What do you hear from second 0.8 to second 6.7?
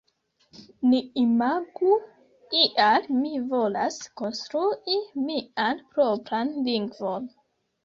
Ni imagu, ial mi volas konstrui mian propran